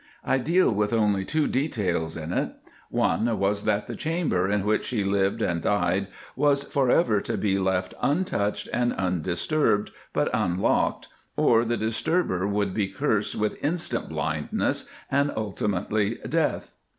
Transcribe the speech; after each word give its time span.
I 0.25 0.39
deal 0.39 0.71
with 0.71 0.93
only 0.93 1.23
two 1.23 1.45
details 1.47 2.17
in 2.17 2.33
it. 2.33 2.53
One 2.89 3.37
was 3.37 3.65
that 3.65 3.85
the 3.85 3.95
chamber 3.95 4.49
in 4.49 4.65
which 4.65 4.85
she 4.85 5.03
lived 5.03 5.43
and 5.43 5.61
died 5.61 6.07
was 6.35 6.63
for 6.63 6.89
ever 6.89 7.21
to 7.21 7.37
be 7.37 7.59
left 7.59 7.93
untouched 8.01 8.67
and 8.73 8.93
undisturbed, 8.93 9.91
but 10.11 10.31
unlocked, 10.33 11.07
or 11.37 11.63
the 11.63 11.77
disturber 11.77 12.47
would 12.47 12.73
be 12.73 12.87
cursed 12.87 13.35
with 13.35 13.63
instant 13.63 14.09
blindness 14.09 14.89
and 15.11 15.31
ultimately 15.37 16.17
death. 16.27 16.73